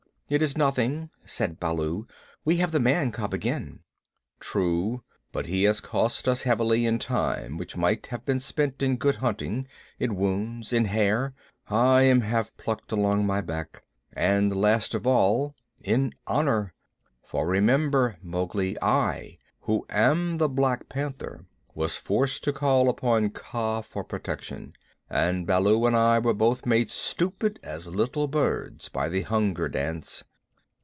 [0.33, 2.07] "It is nothing," said Baloo;
[2.45, 3.81] "we have the man cub again."
[4.39, 8.95] "True, but he has cost us heavily in time which might have been spent in
[8.95, 9.67] good hunting,
[9.99, 11.33] in wounds, in hair
[11.67, 13.83] I am half plucked along my back
[14.13, 15.53] and last of all,
[15.83, 16.73] in honor.
[17.21, 21.43] For, remember, Mowgli, I, who am the Black Panther,
[21.75, 24.75] was forced to call upon Kaa for protection,
[25.13, 30.23] and Baloo and I were both made stupid as little birds by the Hunger Dance.